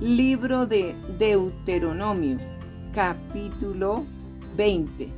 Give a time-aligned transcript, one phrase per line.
[0.00, 2.38] Libro de Deuteronomio,
[2.94, 4.06] capítulo
[4.56, 5.10] 20.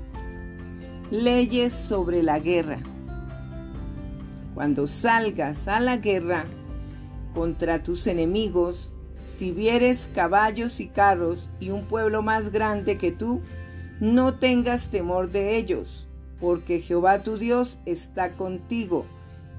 [1.13, 2.81] Leyes sobre la guerra.
[4.55, 6.47] Cuando salgas a la guerra
[7.33, 8.91] contra tus enemigos,
[9.25, 13.41] si vieres caballos y carros y un pueblo más grande que tú,
[14.01, 16.09] no tengas temor de ellos,
[16.41, 19.07] porque Jehová tu Dios está contigo,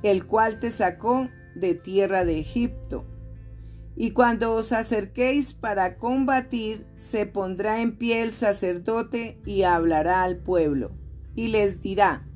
[0.03, 3.05] el cual te sacó de tierra de Egipto
[3.95, 10.37] y cuando os acerquéis para combatir, se pondrá en pie el sacerdote y hablará al
[10.37, 10.91] pueblo,
[11.35, 12.27] y les dirá,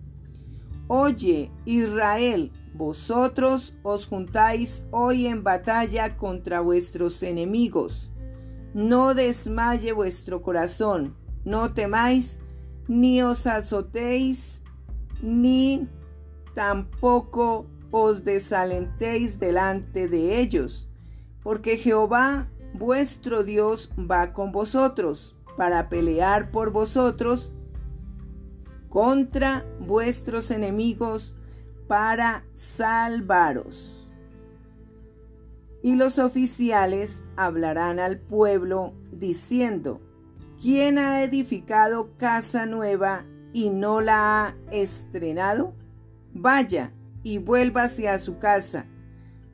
[0.88, 8.12] Oye, Israel, vosotros os juntáis hoy en batalla contra vuestros enemigos.
[8.74, 12.40] No desmaye vuestro corazón, no temáis,
[12.88, 14.64] ni os azotéis,
[15.22, 15.90] ni
[16.54, 20.87] tampoco os desalentéis delante de ellos
[21.48, 27.54] porque Jehová vuestro Dios va con vosotros para pelear por vosotros
[28.90, 31.38] contra vuestros enemigos
[31.88, 34.12] para salvaros.
[35.82, 40.02] Y los oficiales hablarán al pueblo diciendo,
[40.62, 45.74] ¿quién ha edificado casa nueva y no la ha estrenado?
[46.34, 46.92] Vaya
[47.24, 48.86] y vuélvase a su casa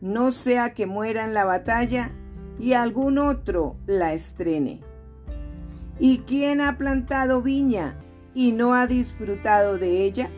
[0.04, 2.12] no sea que muera en la batalla
[2.60, 4.82] y algún otro la estrene.
[5.98, 7.96] ¿Y quién ha plantado viña
[8.34, 10.30] y no ha disfrutado de ella?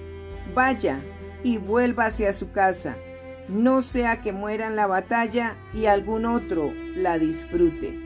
[0.54, 1.00] Vaya
[1.44, 2.96] y vuélvase a su casa,
[3.50, 8.00] no sea que muera en la batalla y algún otro la disfrute.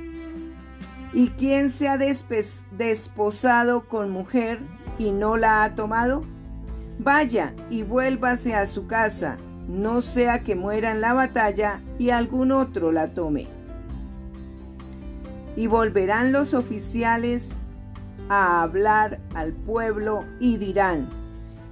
[1.12, 4.62] ¿Y quién se ha desposado con mujer
[4.98, 6.24] y no la ha tomado?
[7.00, 9.38] Vaya y vuélvase a su casa,
[9.70, 13.48] no sea que muera en la batalla y algún otro la tome.
[15.56, 17.68] Y volverán los oficiales
[18.30, 21.10] a hablar al pueblo y dirán,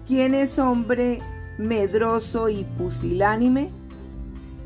[0.06, 1.20] ¿quién es hombre
[1.58, 3.72] medroso y pusilánime?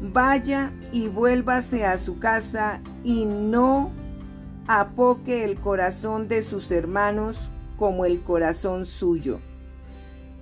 [0.01, 3.91] Vaya y vuélvase a su casa y no
[4.67, 9.39] apoque el corazón de sus hermanos como el corazón suyo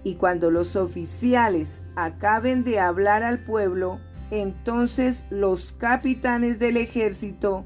[0.03, 3.99] y cuando los oficiales acaben de hablar al pueblo,
[4.31, 7.65] entonces los capitanes del ejército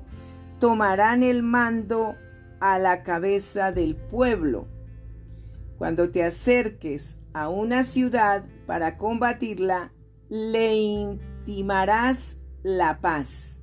[0.59, 2.15] tomarán el mando
[2.59, 4.67] a la cabeza del pueblo.
[5.77, 9.91] Cuando te acerques a una ciudad para combatirla,
[10.29, 13.61] le intimarás la paz.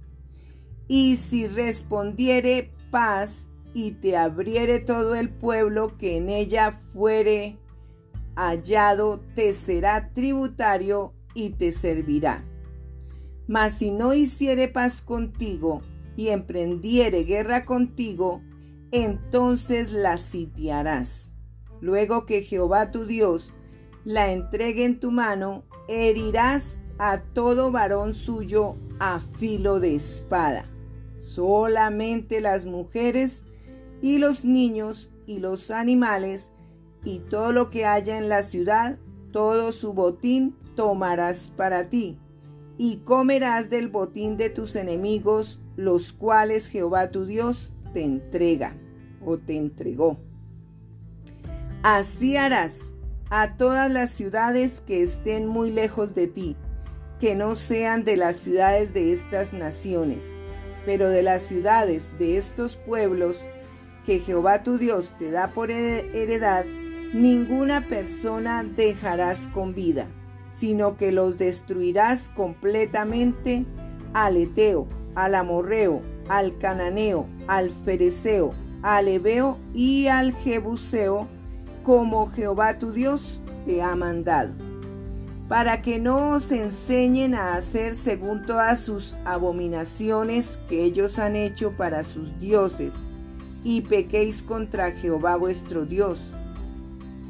[0.87, 7.60] Y si respondiere paz y te abriere todo el pueblo que en ella fuere
[8.49, 12.45] hallado te será tributario y te servirá.
[13.47, 15.83] Mas si no hiciere paz contigo
[16.17, 18.43] y emprendiere guerra contigo,
[18.93, 21.37] entonces la sitiarás.
[21.81, 23.55] Luego que Jehová tu Dios
[24.05, 30.67] la entregue en tu mano, herirás a todo varón suyo a filo de espada.
[31.17, 33.45] Solamente las mujeres
[34.01, 36.53] y los niños y los animales
[37.05, 38.99] y todo lo que haya en la ciudad,
[39.33, 42.19] todo su botín tomarás para ti,
[42.79, 48.77] y comerás del botín de tus enemigos, los cuales Jehová tu Dios te entrega
[49.25, 50.19] o te entregó.
[51.83, 52.93] Así harás
[53.31, 56.57] a todas las ciudades que estén muy lejos de ti,
[57.19, 60.37] que no sean de las ciudades de estas naciones,
[60.85, 63.45] pero de las ciudades de estos pueblos
[64.05, 66.65] que Jehová tu Dios te da por heredad,
[67.13, 70.07] ninguna persona dejarás con vida,
[70.49, 73.67] sino que los destruirás completamente
[74.13, 81.27] al Eteo, al Amorreo, al Cananeo, al Fereceo, al Ebeo y al Jebuseo,
[81.83, 84.53] como Jehová tu Dios te ha mandado,
[85.49, 91.73] para que no os enseñen a hacer según todas sus abominaciones que ellos han hecho
[91.77, 93.05] para sus dioses,
[93.65, 96.19] y pequéis contra Jehová vuestro Dios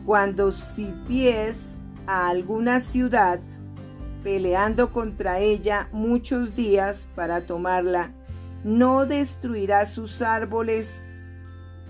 [0.06, 3.40] cuando sities a alguna ciudad,
[4.22, 8.12] peleando contra ella muchos días para tomarla,
[8.64, 11.02] no destruirás sus árboles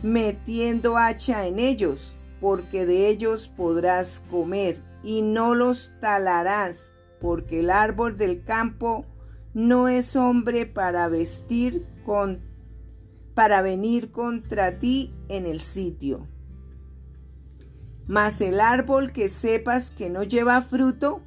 [0.02, 7.70] metiendo hacha en ellos, porque de ellos podrás comer, y no los talarás, porque el
[7.70, 9.04] árbol del campo
[9.54, 12.48] no es hombre para vestir con
[13.34, 16.26] para venir contra ti en el sitio.
[18.10, 21.22] Mas el árbol que sepas que no lleva fruto,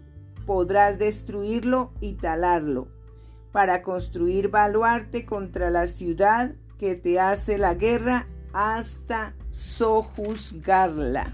[0.46, 2.90] podrás destruirlo y talarlo.
[3.54, 11.34] para construir baluarte contra la ciudad que te hace la guerra hasta sojuzgarla.